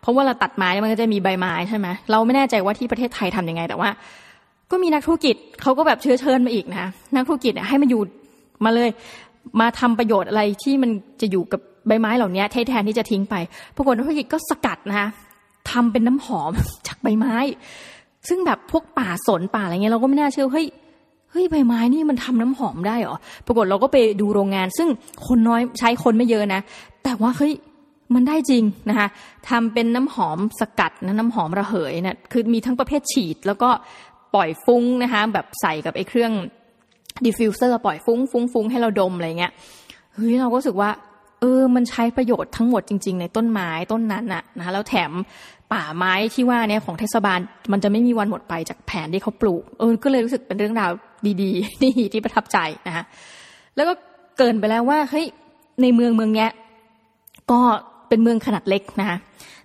[0.00, 3.90] เพราะว่าเราตัดไม้มันก็จะมีใบไม้ใช่ไหมเราไม่แน่ใจว่าที่ประเทศไทยทํำยังไง แต่ว่า
[4.74, 8.02] ก็มีนักธุรกิจเขาก็แบบเชื้อเชิญมาอีกนะนักธุรกิจให้มาอยู่
[8.64, 8.90] มาเลย
[9.60, 10.90] มาทำประโยชน์อะไรที่มัน
[11.20, 13.34] จะอยู่กับใบไม้เหล่านี้แทนที่จะทิ้งไป
[13.76, 15.08] ปรากฏนักธุรกิจก็สกัดนะคะ
[15.70, 16.50] ทำเป็นน้ำหอม
[16.86, 17.36] จากใบไม้
[18.28, 20.66] ซึ่งแบบพวกป่าสนป่าอะไรเงี้ยเราก็ไม่น่าเชื่อเฮ้ย
[21.30, 23.16] เฮ้ยใบไม้นี่มันทำน้ำหอมได้เหรอ
[23.46, 24.88] ปรากฏเราก็ไปดูโรงงาน ซึ่ง
[25.26, 26.60] คนน้อยใช้คนไม่เยอะนะ
[27.04, 27.52] แต่ว่าเฮ้ย
[28.14, 29.08] มันได้จริงนะคะ
[29.48, 33.70] ทำเป็นน้ำหอมสกัดนะน้ำหอมระเหยเนะี่ยคือมีทั้งประเภทฉีด แล้วก็
[34.34, 36.32] ปล่อยฟุ้งนะคะ แบบใส่กับไอ้เครื่อง
[37.24, 39.52] diffuser ปล่อยฟุ้งฟุ้งฟุ้งให้เราดมอะไรเงี้ย
[40.14, 40.90] เฮ้ยเราก็รู้สึกว่า
[41.40, 45.12] เออ มันใช้ประโยชน์ทั้งหมดจริง ๆ ในต้นไม้ต้นนั้นน่ะนะคะแล้วแถม
[45.72, 47.38] ป่าไม้ที่ว่าเนี่ยของเทศบาล
[47.72, 50.90] มันจะไม่มีวันหมดไปจากแผนที่เขาปลูก เออ ก็เลยรู้สึกเป็นเรื่องราว
[51.42, 53.04] ดีๆนี่ที่ประทับใจนะคะ
[53.76, 53.94] แล้วก็
[54.38, 55.26] เกินไปแล้วว่าเฮ้ย
[55.82, 56.50] ในเมืองเมืองเนี้ย
[57.50, 57.60] ก็
[58.08, 59.16] เป็นเมืองขนาดเล็กนะคะ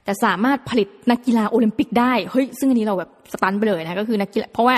[0.10, 4.75] แต่สามารถผลิตนักกีฬาโอลิมปิกได้เฮ้ยซึ่งอันนี้เราแบบสตันไปเลยนะก็คือนักกีฬาเพราะว่า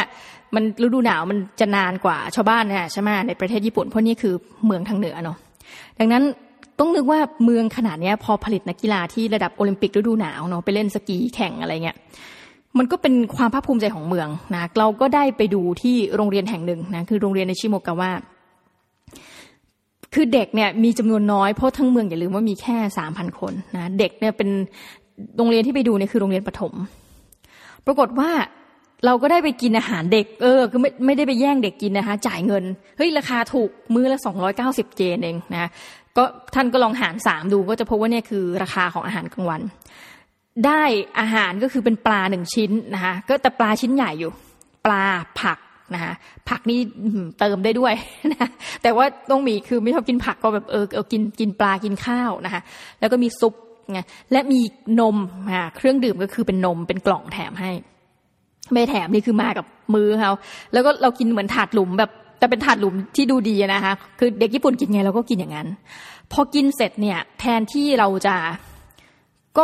[0.56, 4.34] มันฤดูหนาวมันจะนานกว่าชาวบ้านนะใช่ไหมในประเทศญี่ปุ่นเพราะนี่คือ
[4.66, 5.38] เมืองทางเหนือเนาะ
[6.00, 6.24] ดังนั้น
[6.80, 11.98] ต้องนึกว่าเมืองขนาดนี้พอผลิตนักกีฬาที่ระดับโอลิมปิกฤดูหนาวเนาะไปเล่นสกีแข่งอะไรเงี้ย
[12.78, 18.12] มันก็เป็นความภาคภูมิใจของเมืองนะเราก็ได้ไปดูที่โรงเรียนแห่งหนึ่งนะคือโรงเรียนในชิโมกาวะ
[20.16, 24.50] คือเด็กเนี่ยมีจำนวนน้อยเพราะทั้งเมืองอย่าลืมว่ามีแค่สามพันคนนะเด็กเนี่ยเป็น
[25.38, 26.74] โรงเรียนที่ไปดูเนี่ยคือโรงเรียนประถม
[27.86, 28.32] ปรากฏว่า
[29.06, 32.64] เราก็ได้ไปกินอาหารเด็ก เออ คือไม่ไม่ได้ไปแย่งเด็กกินนะคะ จ่ายเงิน
[32.98, 35.70] เฮ้ย ราคาถูกมื้อละสองร้อยเก้าสิบเจนเองนะ
[36.18, 36.24] ก็
[36.56, 39.62] ท่านก็ลองหารสามดูก็จะพบว่าเนี่ยคือราคาของอาหารกลางวัน
[40.66, 40.84] ได้
[41.20, 44.32] อาหารก็คือเป็นปลาหนึ่งชิ้นนะคะ ก็แต่ปลาชิ้นใหญ่อยู่
[44.86, 45.04] ปลา
[45.42, 45.60] ผัก
[45.94, 46.14] นะคะ
[46.50, 46.80] ผักนี่
[47.40, 47.94] เติมได้ด้วย
[48.34, 48.50] นะ
[48.84, 52.62] แต่ว่าต้องมีคือไม่ชอบกินผักก็แบบเออเออกินกินปลากินข้าวนะคะ
[53.00, 53.54] แล้วก็มีซุป
[53.94, 54.60] ไงและมี
[55.00, 55.16] นม
[55.76, 57.72] เครื่องดื่มก็คือเป็นนมเป็นกล่องแถมให้
[58.72, 60.32] ไม่แถมนี่คือมากับมือเขา
[60.74, 65.68] แล้วก็เรากินเหมือนถาดหลุมแบบ แต่เป็นถาดหลุมที่ดูดีนะคะคือเด็กญี่ปุ่นกินไงเราก็กินอย่างนั้น
[66.32, 68.36] พอกินเสร็จเนี่ย แทนที่เราจะ
[69.58, 69.64] ก็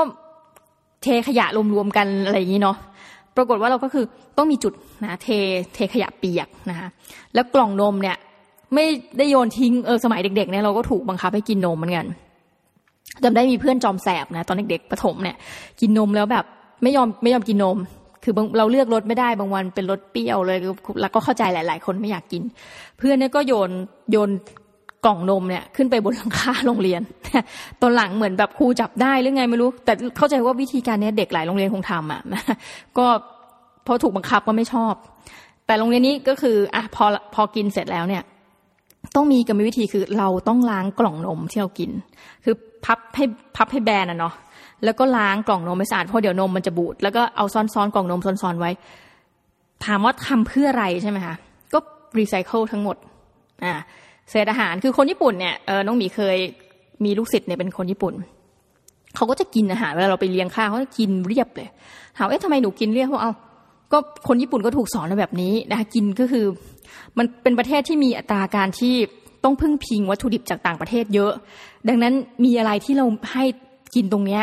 [1.04, 2.78] เทขยะรวมๆกันอะไรอย่างนี้เนาะ
[3.36, 4.06] ปรากฏว่าเราก็คือ
[4.38, 5.28] ต้องมีจุดนะเท
[5.74, 6.88] เทขยะเปียกนะคะ
[7.34, 8.18] แล้วกล่องนมเนี่ย
[8.74, 8.86] ไม่
[9.18, 12.06] ได้โยนทิ้งเออสมัยเด็กๆเนี่ยเราก็ถูกบังคับให้กินนมเหมือนกัน
[13.24, 15.36] จำได้มีเพื่อนจอมแสบนะตอนเด็กๆประถมเนี่ย
[15.80, 16.46] กินนมแล้วแบบ
[16.84, 17.78] ไม่ยอมไม่ยอมกินนม
[18.24, 20.58] คือเราเลือกรสไม่ได้บางวันเป็นรสเปรี้ยวเลย
[21.02, 22.44] แล้วก็เข้าใจหลาย ๆ คนไม่อยากกิน
[22.98, 23.70] เพื่อนเนี่ยก็โยน
[24.12, 24.30] โยน
[25.06, 27.02] กล่องนมเนี่ยขึ้นไปบนหลังคาโรงเรียน
[27.82, 32.22] ตอนหลังเหมือนแบบครูจับได้หรือไงไม่รู้ แต่เข้าใจว่าวิธีการนี้เด็กหลายโรงเรียนคงทำอะ
[32.98, 33.06] ก็
[33.86, 34.94] พอถูกบังคับก็ไม่ชอบ
[35.66, 38.24] แต่โรงเรียนนี้ก็คืออะพอพอกินเสร็จแล้วเนี่ย
[39.16, 41.92] ต้องมีกรรมวิธีคือเราต้องล้างกล่องนมที่เรากิน
[42.44, 43.24] คือ พับให้
[43.56, 44.34] พับให้แบนอะเนาะ
[44.84, 48.72] แล้วก็ล้างกล่องนมไม่สะอาดเพราะเดี๋ยวนมมันจะบูดแล้วก็เอาซ้อนๆกล่องนมซ้อนๆไว้
[49.86, 51.36] ถามว่าทำเพื่ออะไรใช่ไหมคะ
[51.74, 51.80] ก็
[52.20, 52.96] รีไซเคิลทั้งหมด
[53.64, 53.74] อ่า
[54.30, 56.38] เศษอาหารคือคนญี่ปุ่นเนี่ยเออน้องหมีเคย
[57.06, 58.14] มีลูกศิษย์เนี่ยเป็นคนญี่ปุ่น
[59.16, 61.68] เขาก็จะกินอาหารเวลาเราไปเลี้ยงข้าวเขาจะกินเรียบเลย
[62.18, 63.32] ถามเอ๊ะทำไมหนูกินเรียบเพราะเอา
[63.92, 66.46] ก็คนญี่ปุ่นก็ถูกสอนแบบนี้นะคะกินก็คือ
[67.18, 68.96] มันเป็นประเทศที่มีอัตราการที่
[69.44, 71.32] ต้องพึ่งพิงวัตถุดิบจากต่างประเทศเยอะ
[71.88, 73.44] ดังนั้นมีอะไรที่เราให้
[73.96, 74.42] กินตรงเนี้ย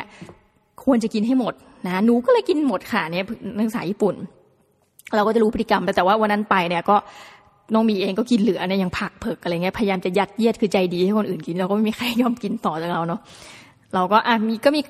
[0.85, 1.55] ควรจะกินให้หมด
[1.87, 3.25] นะหนูก็เลยกินหมดค่ะเนี่ย
[3.57, 4.15] นักศึกษาญี่ปุ่น
[5.17, 6.97] เราก็จะรู้พฤติกรรมแต่ว่าวันนั้นไปเนี่ยก็
[7.75, 13.21] น้องมีเองก็กินเหลือเนี่ยยังผักเผือกอะไรเงี้ยพยายามจะยัดเยียดคือใจดีให้คนอื่นกินเราก็ไม่มีใครยอมกินต่อจากเราเนาะ
[13.95, 14.81] เราก็อะมีก็มี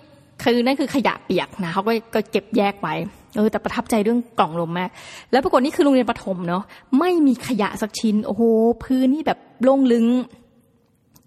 [0.43, 2.95] คือนั่นคือขยะเปียกนะเขาก็ก็เก็บแยกไว้
[3.37, 4.90] เออแต่ประทับใจเรื่องกล่องลมมาก
[5.31, 6.62] แล้วปรากฏนี่คือโรงเรียนประถมเนาะ
[6.99, 8.43] ไม่มีขยะสักชิ้นโอ้โห
[8.85, 10.07] พื้นนี่แบบ โล่งลึง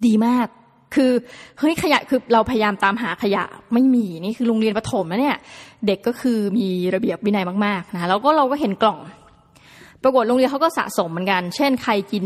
[0.06, 0.48] ดีมาก
[0.96, 1.12] คือ
[1.60, 5.38] เฮ้ยขยะคือเราพยายามตามหาขยะไม่มีนี่คือโรงเรียนประถมนะเนี่ย
[5.88, 9.00] เด็กก็คือมีระเบียบวินัยมากๆนะแล้วก็เราก็เห็นกล่อง
[10.04, 12.26] ปรากฏโรงเรียนเขาก็สะสมเหมือนกัน เช่น ใครกิน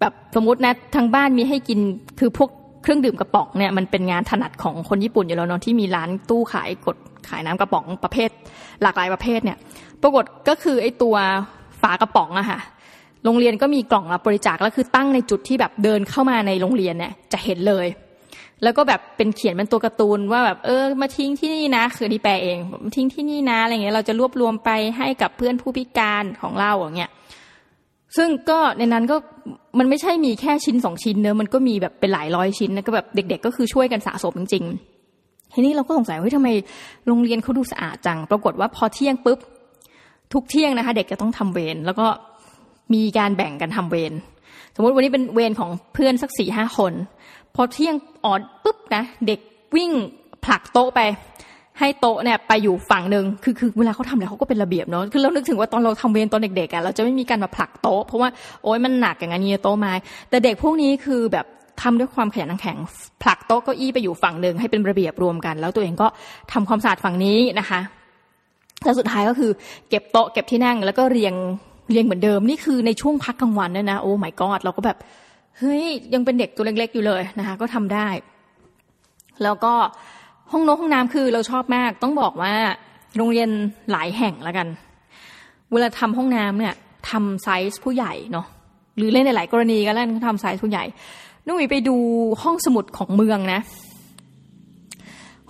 [0.00, 1.78] แบบสมมตินะทางบ้านมีให้กิน
[2.20, 2.50] คือพวก
[2.82, 6.96] เครื่องดื่มกระป๋องเนี่ยมันเป็นงานถนัดของคนญี่ปุ่นอยู่แล้วเนาะที่มีร้านตู้ขายกด
[7.28, 8.30] ขายน้ำกระป๋องประเภท
[8.82, 9.58] หลากหลายประเภทเนี่ย
[10.02, 11.16] ปรากฏก็คือไอ้ตัว
[11.82, 12.60] ฝากระป๋องอะค่ะ
[13.26, 17.86] โรงเรียนก็มีกล่องรับบริจาคแล้วคือตั้งในจุดที่แบบเดินเข้ามาในโรงเรียนเนี่ยจะเห็นเลย
[18.62, 22.58] แล้วก็แบบเป็นเขียนเป็นตัวการ์ตูนว่าแบบเออมาทิ้งที่นี่นะ คือที่แปลเอง
[22.96, 27.10] ทิ้งที่นี่นะอะไรเงี้ยเราจะรวบรวมไปให้กับเพื่อนผู้พิการของเราอย่างเงี้ย
[28.16, 29.16] ซึ่งก็ในนั้นก็
[29.78, 36.48] มันไม่ใช่มีแค่ชิ้นสองชิ้นเนอะมันก็มีแบบเป็นหลายร้อยชิ้นนะก็แบบเด็ก ๆ ก็คือช่วยกันสะสมจริงๆทีนี้เราก็สงสัยว่าทำไม
[37.06, 39.38] โรงเรียนเขาดูสะอาดจัง ปรากฏว่าพอเที่ยงปุ๊บ
[40.32, 42.06] ทุกเที่ยงนะคะ เด็กจะต้องทำเวรแล้วก็
[42.94, 44.12] มีการแบ่งกันทำเวร
[44.74, 46.92] สมมติวันนี้เป็นเวรของเพื่อนสักสี่ห้าคน
[47.54, 49.40] พอเที่ยงออดปุ๊บนะเด็ก
[49.76, 49.90] วิ่ง
[50.44, 51.00] ผลักโต๊ะไป
[51.80, 58.28] ให้โต๊ะเนี่ยไปอยู่ฝั่งหนึ่งคือคือเวลาเขาทำอะไรเขาก็เป็นระเบียบเนาะคือเรานึกถึงว่าตอนเราทำเวรตอนเด็กๆอะเราจะไม่มีการมาผลักโต๊ะเพราะว่า
[58.62, 59.92] โอ๊ยมันหนักอย่างนี้โต๊ะไม้
[60.30, 61.46] แต่เด็กพวกนี้คือแบบ
[61.82, 62.78] ทำด้วยความขยันขันแข็ง
[63.22, 66.06] ผลักโต๊ะเก้าอี้ไปอยู่ฝั่งหนึ่งให้เป็นระเบียบรวมกัน แล้วตัวเองก็
[66.52, 67.80] ทำความสะอาดฝั่งนี้นะคะ
[68.84, 69.50] แล้วสุดท้ายก็คือ
[69.88, 71.34] เก็บโต๊ะเก็บที่นั่งแล้วก็เรียง
[71.90, 74.98] เรียงเหมือนเดิมนี่คือในช่วงพักกลางวันเนี่ยนะโอ้ไม่กอดเราก็แบบ
[75.58, 78.08] เฮ้ยยังเป็นเด็กตัวเล็กๆอยู่เลยนะคะ ก็ทำได้
[79.42, 79.72] แล้วก็
[80.52, 82.54] ห้องน้ำห้องน้ำคือเราชอบมาก ต้องบอกว่า
[83.16, 83.48] โรงเรียน
[83.90, 84.66] หลายแห่งแล้วกัน
[85.72, 86.74] เวลาทำห้องน้ำเนี่ย
[87.10, 88.46] ทำไซส์ผู้ใหญ่เนาะ
[88.96, 90.84] หรือเล่นในหลายกรณีก็เล่นทำไซส์ผู้ใหญ่
[91.44, 91.96] นุ่มไปดู
[92.42, 93.60] ห้องสมุดของเมืองนะ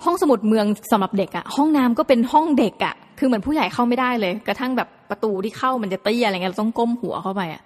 [0.03, 7.63] ห้องสมุดเมืองสำหรับเด็กอะห้องน้ำก็เป็นห้องเด็กอะ คือเหมือนผู้ใหญ่เข้าไม่ได้เลย กระทั่งแบบประตูที่เข้ามันจะเตี้ยอะไรเงี้ยเราต้องก้มหัวเข้าไปอะ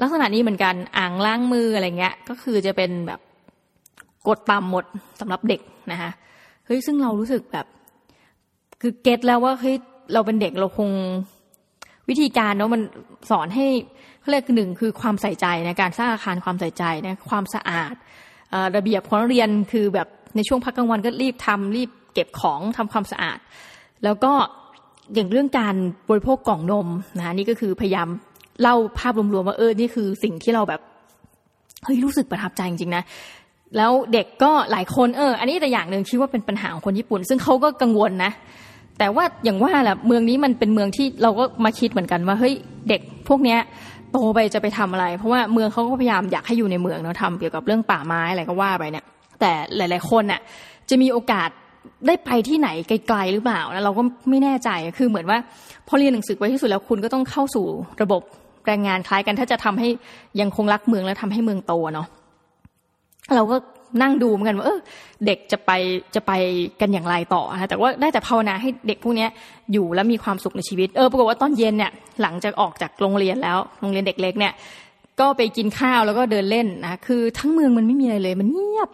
[0.00, 3.20] ลักษณะนี้เหมือนกันอ่างล้างมืออะไรเงี้ย ก็คือจะเป็นแบบ
[4.28, 4.84] กดต่ำหมด
[5.20, 5.60] สำหรับเด็ก
[5.92, 6.10] นะคะ
[6.66, 7.66] เฮ้ยซึ่งเรารู้สึกแบบ
[8.80, 9.76] คือเก็ตแล้วว่าเฮ้ย
[10.12, 10.90] เราเป็นเด็กเราคง
[12.08, 12.82] วิธีการเนาะมัน
[13.30, 13.66] สอนให้
[14.20, 17.94] เขาเรียกหนึ่งคือความใส่ใจในการสร้างอาคารความใส่ใจนะความสะอาด
[18.76, 23.38] ระเบียบของเรียนคือแบบในช่วงพักกลางวันก็รีบทำรีบเก็บของทำความสะอาด
[24.04, 24.32] แล้วก็
[25.14, 25.74] อย่างเรื่องการ
[26.10, 26.88] บริโภคกล่องนม
[27.18, 28.08] นะนี่ก็คือพยายาม
[28.62, 30.80] เล่าภาพรวมๆว่าเออนี่คือสิ่งที่เราแบบ
[31.84, 33.02] เฮ้ยรู้สึกประทับใจจริงๆนะ
[33.76, 38.32] แล้วเด็กก็หลายคนเออ อันนี้แต่อย่างหนึ่งคิดว่าเป็นปัญหาของคนญี่ปุ่น ซึ่งเขาก็กังวลนะ
[38.98, 42.54] แต่ว่าอย่างว่าแหละเมืองนี้มันเป็นเมืองที่เราก็มาคิดเหมือนกันว่าเฮ้ย
[42.88, 43.58] เด็กพวกเนี้ย
[44.12, 49.04] โตไปจะไปทำอะไร เพราะว่าเมืองเขาก็พยายามอยากให้อยู่ในเมืองเนาะทำเกี่ยวกับเรื่องป่าไม้อะไรก็ว่าไปเนี่ย
[49.40, 50.40] แต่หลาย ๆ คนน่ะ
[50.88, 51.48] จะมีโอกาส
[52.06, 55.38] ได้ไปที่ไหนไกลๆหรือเปล่านะเราก็ไม่แน่ใจคือเหมือนว่า
[55.88, 57.66] พอเรียนหนังสือไว้ที่สุดแล้วคุณก็ต้องเข้าสู่
[58.02, 58.22] ระบบ
[58.66, 59.88] แรงงานคล้ายกัน ถ้าจะทำให้
[60.40, 62.06] ยังคงรักเมืองและทำให้เมืองโตเนาะ
[63.34, 63.56] เราก็
[64.02, 64.80] นั่งดูเหมือนกันว่าเออ
[65.26, 65.70] เด็กจะไป
[66.14, 66.32] จะไป
[66.80, 69.26] กันอย่างไรต่อฮะแต่ว่าได้แต่ภาวนาให้เด็กพวกนี้
[69.72, 71.90] อยู่แล้วมีความสุขในชีวิตเออปรากฏว่าตอนเย็นเนี่ย
[72.22, 74.52] หลังจากออกจากโรงเรียนแล้วโรงเรียนเด็กเล็กเนี่ย
[75.20, 78.90] ก็ไปกินข้าวแล้วก็เดินเล่นนะคือทั้งเมืองมันไม่มีอะไรเลย มันเงียบ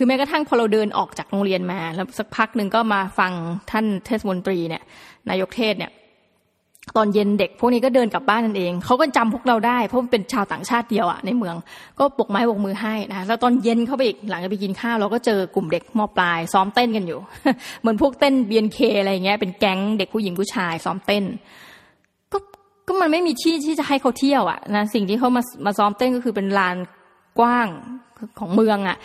[0.00, 3.32] คือแม้กระทั่งพอเราเดินออกจากโรงเรียนมา แล้วสักพักหนึ่งก็มาฟัง
[3.70, 4.82] ท่านเทศมนตรีเนี่ย
[5.28, 5.92] นายกเทศเนี่ย
[6.96, 11.56] ตอนเย็นเด็ก พวกนี้ก็เดินกลับบ้านนั่นเองเขาก็จำพวกเราได้เพราะเป็นชาวต่างชาติเดียวอะในเมือง
[11.98, 17.20] ก็ปกไม้ปกมือให้นะแล้วตอนเย็นเข้าไปอีกหลังจากไปกินข้าวเราก็เจอกลุ่มเด็กมอปลาย ซ้อมเต้นกันอยู่
[17.80, 21.24] เหมือนพวกเต้นเบียนเคอะไรเงี้ยเป็นแก๊งเด็กผู้หญิงผู้ชาย ซ้อมเต้น
[22.32, 22.38] ก็
[22.86, 26.76] ก็มันไม่มีที่ที่จะให้เขาเที่ยวอะนะสิ่งที่เขามามาซ้อมเต้นก็คือเป็นลาน
[27.38, 27.68] กว้าง
[28.38, 28.98] ของเมืองอะ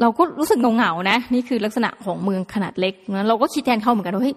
[0.00, 4.36] เราก็รู้สึกเงาๆนะ นี่คือลักษณะของเมืองขนาดเล็กนะเราก็คิดแทนเขาเหมือนกันว่าเฮ้ย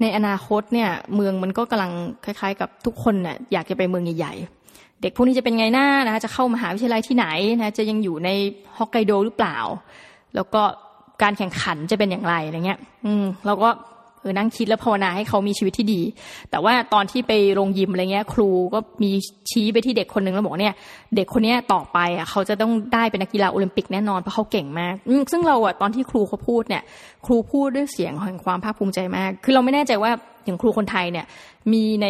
[0.00, 1.92] ในอนาคตเนี่ย เมืองมันก็กำลัง
[2.24, 7.26] คล้ายๆ กับทุกคนเนี่ยอยากจะไปเมืองใหญ่ๆเด็กพวกนี้จะเป็นไงหน้านะจะเข้ามหาวิทยาลัยที่ไหน
[7.60, 8.30] นะจะยังอยู่ใน
[8.78, 9.58] ฮอกไกโดหรือเปล่า
[10.34, 10.62] แล้วก็
[11.22, 13.68] การแข่งขันจะเป็นอย่างไรอะไรเงี้ย อืม เราก็
[14.22, 16.00] เออนั่งคิดแล้วภาวนาให้เขามีชีวิตที่ดี
[16.50, 19.10] แต่ว่าตอนที่ไปโรงยิมอะไรเงี้ย ครูก็มี
[19.50, 20.74] ชี้ไปที่เด็กคนหนึ่งแล้วบอกเนี่ย
[21.16, 24.94] เด็กคนนี้ต่อไปอะเขาจะต้องได้เป็นนักกีฬาโอลิมปิกแน่นอนเพราะเขาเก่งมาก
[25.32, 26.82] ซึ่งเราอะตอนที่ครูเขาพูดเนี่ย
[27.26, 30.10] ครูพูดด้วยเสียงแห่งความภาคภูมิใจมาก คือเราไม่แน่ใจว่า
[30.44, 31.26] อย่างครูคนไทยเนี่ย
[31.72, 32.06] มีใน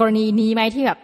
[0.00, 0.98] กรณีนี้ไหมที่แบบ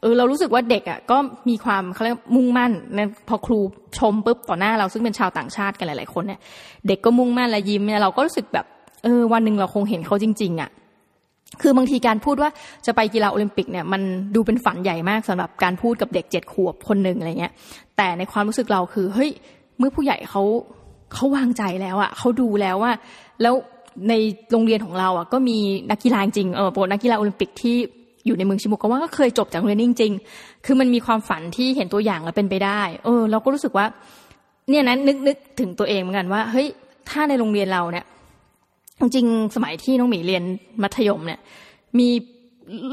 [0.00, 1.16] เออเรารู้สึกว่าเด็กอะก็
[1.48, 3.58] มีความเขาเรียกมุ่งมั่นนพอครู
[3.98, 6.40] ชมปุ๊บต่อหน้าเราซึ่งเป็นชาวต่างชาติกันหลาย ๆ คนเนี่ย
[6.88, 8.66] เด็กก็มุ่งมั่นและยิ้มเนี่ยเราก็รู้สึกแบบ
[9.02, 10.70] เออวันหนึ่งเราคงเห็นเขาจริง ๆอะ่ะ
[11.60, 12.50] คือบางทีการพูดว่า
[12.86, 14.02] จะไปกีฬาโอลิมปิกเนี่ยมัน
[14.34, 17.52] ดูเป็นฝันใหญ่มากสำหรับการพูดกับเด็กเจ็ดขวบคนหนึ่งอะไรเงี้ย
[17.96, 19.30] แต่ในความรู้สึกเราคือเฮ้ย
[19.78, 20.42] เมื่อผู้ใหญ่เขา
[21.14, 22.92] เขาวางใจแล้วอะ่ะเขาดูแล้วว่า
[23.42, 23.54] แล้ว
[24.08, 24.14] ใน
[24.52, 25.58] โรงเรียนของเราอะก็มี
[25.90, 27.76] นักกีฬาจริงเออโปรนักกีฬาโอลิมปิกที่
[28.26, 33.86] อยู่ในเมืองชิมุกว่าก็เคยจบจากโรงเรียนจริง ๆ คือมันมีความฝันที่เห็นตัวอย่างแล้วเป็นไปได้ เออ เราก็รู้สึกว่า
[34.68, 36.68] เนี่ยนั้นนึกนึกถึงตัวเองเหมือนกันว่าเฮ้ย
[37.10, 38.04] ถ้าในโรงเรียนเราเนี่ย
[39.02, 40.42] จริงสมัยที่น้องหมีเรียน
[40.82, 41.40] มัธยมเนี่ย
[41.98, 42.08] มี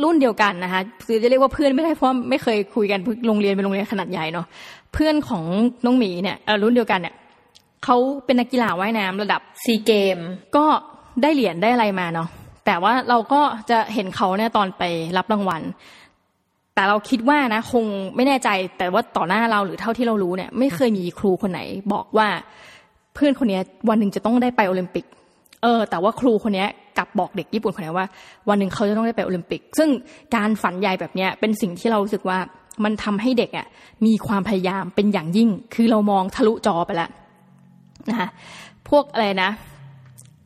[0.03, 4.45] รุ่นเดียวกันนะคะคือจะเรียกว่าเพื่อนไม่ได้เพราะไม่เคยคุยกันโรงเรียนเป็นโรงเรียนขนาดใหญ่เนาะ
[4.93, 5.43] เพื่อนของ
[5.85, 7.15] น้องหมีเนี่ยรุ่นเดียวกันเนี่ย
[7.83, 10.17] เขาเป็นนักกีฬาว่ายน้ำระดับซีเกม
[10.55, 10.65] ก็
[11.21, 12.27] ได้เหรียญได้อะไรมาเนาะ
[12.65, 14.83] แต่ว่าเราก็จะเห็นเขาเนี่ยตอนไป
[15.17, 15.61] รับรางวัล
[16.75, 21.61] แต่เราคิดว่านะคงไม่แน่ใจแต่ว่าต่อหน้าเราหรือเท่าที่เรารู้เนี่ย ไม่เคยมีครูคนไหน
[21.93, 22.27] บอกว่า
[23.13, 25.05] เพื่อนคนนี้วันหนึ่งจะต้องได้ไปโอลิมปิก
[25.63, 26.65] เออแต่ว่าครูคนนี้
[26.97, 28.07] กลับบอกเด็กญี่ปุ่นคนนี้ว่า
[28.49, 29.89] วันหนึ่งเขาจะต้องได้ไปโอลิมปิก ซึ่ง
[30.35, 32.37] การฝันใหญ่แบบนี้เป็นสิ่งที่เรารู้สึกว่า
[32.83, 33.67] มันทำให้เด็กอะ
[34.05, 37.09] มีความพยายามเป็นอย่างยิ่ง คือเรามองทะลุจอไปแล้ว
[38.09, 38.29] นะคะ
[38.89, 39.49] พวกอะไรนะ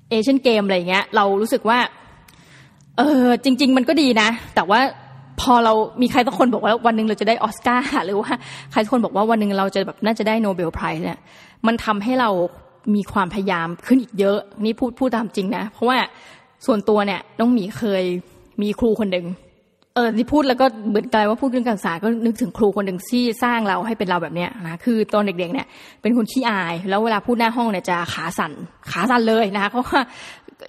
[0.09, 1.79] เอเชียนเกมอะไรเงี้ย เรารู้สึกว่า
[2.97, 4.79] เออจริง ๆ มันก็ดีนะ แต่ว่า
[5.41, 8.31] พอเรามีใครสักคนบอกว่าวันหนึ่งเราจะได้ออสการ์หรือว่า
[8.71, 11.19] ใครสักคนบอกว่าวันหนึ่งเราจะแบบน่าจะได้โนเบลไพรส์เนี่ย
[11.67, 12.29] มันทำให้เรา
[12.95, 15.97] มีความพยายามขึ้นอีกเยอะ นี่พูดพูดตามจริงนะ เพราะว่า
[16.65, 18.03] ส่วนตัวเนี่ยน้องหมีเคย
[18.61, 19.25] มีครูคนหนึ่ง
[19.95, 25.67] เออที่พูดแล้วก็เหมือนกลายว่าพูดเรื่องการศึกษาก็นึกถึงครูคนหนึ่งที่สร้างเราให้เป็นเราแบบเนี้ยนะคือตอนเด็กๆเนี่ย
[26.01, 28.51] เป็นคนขี้อาย แล้วเวลาพูดหน้าห้องเนี่ยจะขาสั่น
[28.91, 29.99] ขาสั่นเลยนะคะเพราะว่า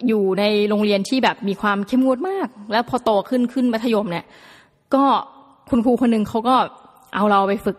[0.09, 4.24] อยู่ในโรงเรียนที่แบบมีความเข้มงวดมาก แล้วพอโตขึ้นขึ้นมัธยมเนี่ย
[4.94, 5.05] ก็
[5.70, 6.57] คุณครูคนหนึ่งเขาก็
[7.14, 7.77] เอาเราไปฝึก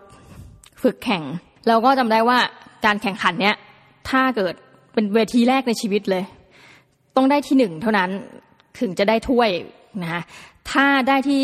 [0.84, 1.24] ฝึกแข่ง
[1.68, 2.38] เราก็จำได้ว่า
[2.86, 3.56] การแข่งขันเนี้ย
[4.10, 4.54] ถ้าเกิด
[4.94, 6.24] เป็นเวทีแรกในชีวิตเลย
[7.16, 8.10] ต้องได้ที่หนึ่งเท่านั้น
[8.80, 9.50] ถึงจะได้ถ้วย
[10.02, 10.22] นะคะ
[10.72, 11.44] ถ้าได้ที่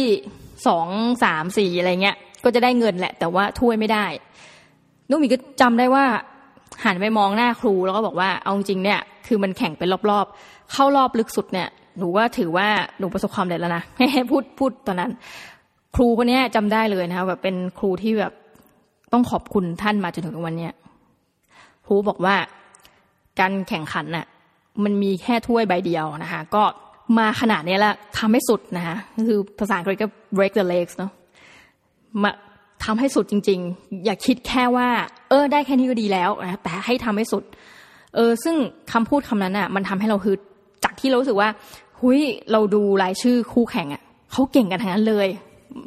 [0.67, 0.87] สอง
[1.23, 4.05] สามสี่อะไรเงี้ย ก็จะได้เงินแหละ แต่ว่าถ้วยไม่ได้
[5.09, 6.05] นุ้มีก็จำได้ว่า
[6.85, 12.67] หันไปมองหน้าครูแล้วก็บอกว่าเอาจริงเนี่ย คือมันแข่งเป็นรอบๆ เข้ารอบลึกสุดเนี่ยหนูว่าถือว่า
[12.99, 15.11] หนูประสบความสำเร็จแล้วนะให้พูดพูดตอนนั้น
[15.95, 18.33] ครูคนนี้จำได้เลยนะคะแบบเป็นครูที่แบบ
[19.13, 20.73] ต้องขอบคุณท่านมาจนถึงวันเนี้ย
[21.93, 22.35] ครูบอกว่า
[23.39, 24.25] การแข่งขันน่ะ
[24.83, 26.63] มันมีแค่ถ้วยใบเดียวนะคะ ก็
[27.17, 31.11] มาขนาดนี้แล้วทำให้สุดนะคะคือภาษาอังกฤษก็ break the legs เนาะ
[32.23, 32.31] มา
[32.85, 34.89] ทำให้สุดจริง ๆ อย่าคิดแค่ว่า
[35.29, 37.43] เออ ได้แค่นี้ก็ดีแล้วนะแต่ให้ทำให้สุด
[38.15, 38.55] เออ ซึ่ง
[38.91, 40.35] คำพูดคำนั้นอะ มันทำให้เราคือ
[40.83, 41.49] จากที่เรารู้สึกว่า
[41.99, 42.19] หุย
[42.51, 44.01] เราดูรายชื่อคู่แข่งอะ
[44.31, 45.27] เขาเก่งกันทั้งนั้นเลย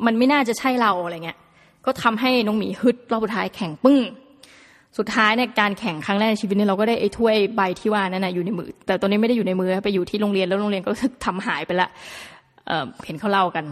[0.06, 1.38] มันไม่น่าจะใช่เราอะไรเงี้ย
[1.84, 4.00] ก็ทำให้น้องหมีฮึดรอบสุดท้ายแข่งปึ้ง
[4.98, 10.90] สุดท้ายในการแข่งครั้งแรกในชีวิตนี้เราก็ได้ไอ้ถ้วยใบที่ว่านั่นนะอยู่ในมือ แต่ตัวนี้ไม่ได้อยู่ในมือไปอยู่ที่โรงเรียนแล้วโรงเรียนก็
[11.24, 11.88] ทำหายไปละ
[12.66, 13.64] เเห็นเขาเล่ากัน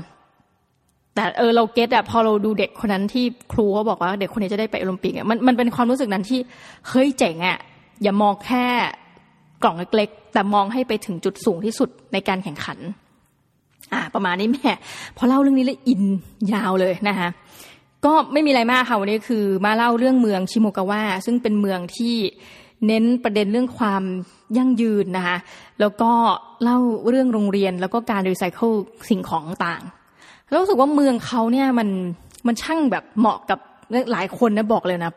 [1.15, 6.41] แต่เออเราเก็ตอะพอเราดูเด็กคนนั้นที่ครูเขาบอกว่าเด็กคนนี้จะได้ไปโอลิมปิกอะมันมันเป็นความรู้สึกนั้นที่
[6.89, 7.59] เฮ้ยเจ๋งอะ
[8.03, 8.65] อย่ามองแค่
[9.63, 12.79] กล่องเล็กๆ แต่มองให้ไปถึงจุดสูงที่สุดในการแข่งขัน
[13.93, 14.71] อ่า ประมาณนี้แม่
[15.17, 16.03] พอเล่าเรื่องนี้แล้วอิน
[16.53, 17.29] ยาวเลยนะคะ
[18.05, 22.15] ก็ไม่มีอะไรมากค่ะวันนี้คือมาเล่าเรื่องเมืองชิโมกาวะซึ่งเป็นเมืองที่
[22.87, 24.03] เน้นประเด็นเรื่องความ
[24.57, 25.37] ยั่งยืนนะคะ
[25.81, 26.11] แล้วก็
[26.63, 28.71] เล่าเรื่องโรงเรียนแล้วก็การรีไซเคิล
[29.11, 29.83] สิ่งของต่าง
[30.49, 31.89] แล้วรู้สึกว่าเมืองเขาเนี่ยมัน
[32.47, 33.59] มันช่างแบบเหมาะกับ
[34.13, 35.13] หลายคนนะบอกเลยนะ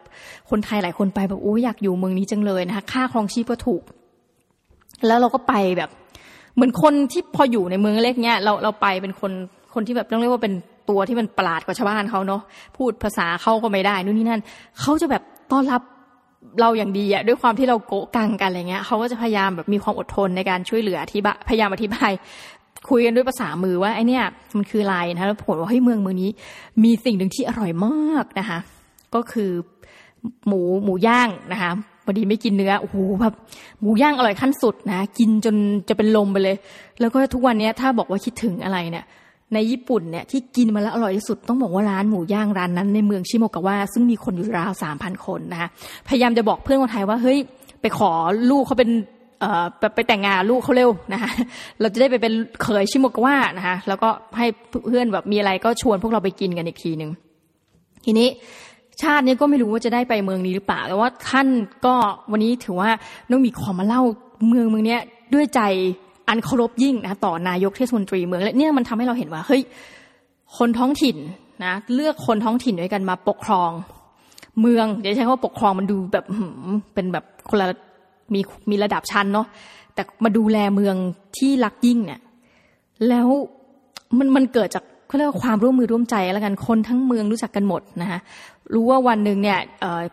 [0.49, 3.83] คนไทยหลายคนไปแบบโอ้อยากอยู่เมืองนี้จังเลยนะคะค่าครองชีพก็ถูก
[5.07, 5.89] แล้วเราก็ไปแบบ
[6.55, 9.31] เหมือนคนที่พออยู่ในเมืองเล็กเนี้ยเราเราไปเป็นคน
[9.73, 10.53] คนที่แบบต้องเรียกว่าเป็น
[10.89, 12.41] ตัวที่มันประหลาดกว่าชาวบ้านเขาเนาะ
[12.77, 14.41] พูดภาษาเขาก็ไม่ได้นู่นนี่นั่น
[14.79, 15.81] เขาจะแบบต้อนรับ
[16.61, 22.11] เราอย่างดีอะด้วยความที่เราโกะกังกันอะไรเงี้ยเขาก็จะพยายามแบบมีความอดทนในการช่วยเหลือที่พยายามอธิบาย
[22.89, 24.23] คุยกันด้วยภาษามือว่าไอเนี้ย
[24.55, 26.29] มันคืออะไรนะแล้วผลว่าเฮ้ยเมืองเมืองนี้
[26.83, 28.59] มีสิ่งหนึ่งที่อร่อยมากนะคะ
[29.15, 29.51] ก็คือ
[30.47, 31.71] หมูหมูย่างนะคะ
[32.05, 33.33] พอดีไม่กินเนื้อโอ้โหแบบ
[33.81, 35.55] หมูย่างอร่อยขั้นสุดนะ กินจน
[35.89, 36.55] จะเป็นลมไปเลย
[36.99, 39.05] แล้วก็ทุกวันนี้ถ้าบอกว่าคิดถึงอะไรเนี่ย
[39.53, 45.69] ในญี่ปุ่นเนี่ยที่กินมาแล้วอร่อยที่สุดต้องบอกว่าร้านหมูย่างร้านนั้นในเมืองชิโมกาวะซึ่งมีคนอยู่ราวสามพันคนนะคะ
[46.07, 47.37] พยายามจะบอกเพื่อนคนไทยว่าเฮ้ย
[47.81, 48.11] ไปขอ
[48.51, 48.89] ลูกเขาเป็น
[49.95, 51.31] ไปแต่งงานลูกเขาเร็วนะคะ
[51.79, 54.45] เราจะได้ไปเป็นเคยชิโมกาวะนะคะแล้วก็ให้
[54.87, 57.11] เพื่อนแบบมีอะไรก็ชวนพวกเราไปกินกันอีกทีหนึ่ง
[58.05, 58.27] ทีนี้
[59.01, 61.47] ชาตินี้ก็ไม่รู้ว่าจะได้ไปเมืองนี้หรือเปล่า แต่ว่าท่าน
[61.85, 61.95] ก็
[62.31, 62.89] วันนี้ถือว่า
[63.31, 64.01] ต้องมีความมาเล่า
[64.47, 64.97] เมืองเมืองนี้
[65.33, 65.61] ด้วยใจ
[66.27, 69.61] อันเคารพยิ่งนะต่อนายกเทศมนตรีเมืองและเนี่ยมันทำให้เราเห็นว่าเฮ้ย
[70.57, 71.17] คนท้องถิ่น
[71.65, 73.71] นะเลือกคนท้องถิ่นด้วยกันมาปกครอง
[74.61, 76.25] เมืองเดี๋ยวใช้คำว่าปกครองมันดูแบบ
[76.93, 77.67] เป็นแบบคนละ
[78.33, 79.47] มีมีระดับชั้นเนาะ
[79.93, 80.95] แต่มาดูแลเมือง
[81.37, 82.21] ที่รักยิ่งเนี่ย
[83.07, 83.27] แล้ว
[84.17, 88.19] มันมันเกิดจาก เขาเรียกว่าความร่วมมือร่วมใจแล้วกันคนทั้งเมืองรู้จักกันหมดนะคะ
[88.73, 89.59] รู้ว่าวันหนึ่งเนี่ย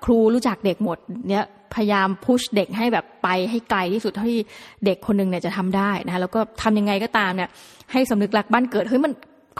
[0.04, 4.40] ครูรู้จักเด็กหมดเนี่ยพยายามพุชเด็กให้แบบไปให้ไกลที่สุดเท่าที่
[4.84, 7.48] เด็กคนหนึ่งเนี่ยจะทำได้นะคะแล้วก็ทำยังไงก็ตามเนี่ย
[7.92, 9.12] ให้สำนึกรักบ้านเกิดเฮ้ยมัน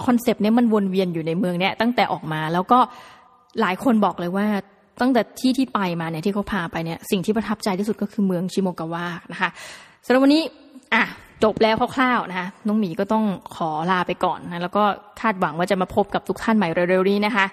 [0.05, 2.79] concept เนี้ยมันวนเวียนอยู่ในเมืองเนี้ยตั้งแต่ออกมาแล้วก็
[3.61, 4.47] หลายคนบอกเลยว่า
[5.01, 9.51] ตั้งแต่ที่ที่ไปมาเนี่ยที่เขาพาไปเนี่ยสิ่งที่ประทับใจที่สุดก็คือเมืองชิโมกาวะนะคะ
[10.07, 10.43] สำหรับวันนี้
[10.95, 11.03] อะ
[11.45, 13.25] จบแล้วคร่าวๆนะคะน้องหมีก็ต้อง
[13.57, 14.85] ขอลาไปก่อนนะแล้วก็
[15.21, 17.47] คาดหวังว่าจะมาพบกับทุกท่านใหม่เร็วๆนี้นะคะ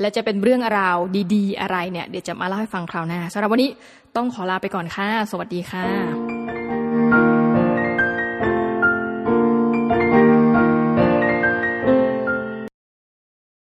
[0.00, 0.96] และจะเป็นเรื่องราว
[1.34, 3.70] ดีๆ อะไรเนี่ยเดี๋ยวจะมาเล่าให้ฟังคราวหน้าสำหรับวันนี้
[4.16, 6.41] ต้องขอลาไปก่อนค่ะ สวัสดีค่ะ